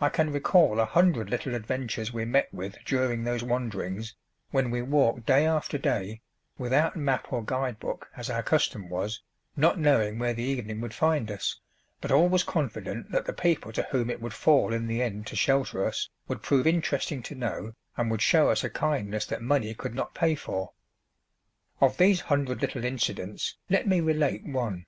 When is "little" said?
1.30-1.54, 22.62-22.82